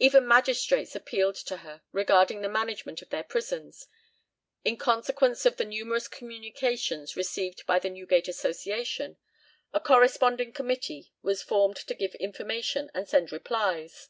Even 0.00 0.26
magistrates 0.26 0.96
appealed 0.96 1.36
to 1.36 1.58
her 1.58 1.82
regarding 1.92 2.40
the 2.40 2.48
management 2.48 3.02
of 3.02 3.10
their 3.10 3.22
prisons. 3.22 3.86
In 4.64 4.76
consequence 4.76 5.46
of 5.46 5.58
the 5.58 5.64
numerous 5.64 6.08
communications 6.08 7.14
received 7.14 7.64
by 7.66 7.78
the 7.78 7.88
Newgate 7.90 8.26
Association, 8.26 9.16
a 9.72 9.78
"corresponding 9.78 10.52
committee" 10.52 11.12
was 11.22 11.40
formed 11.44 11.76
to 11.76 11.94
give 11.94 12.16
information 12.16 12.90
and 12.94 13.08
send 13.08 13.30
replies. 13.30 14.08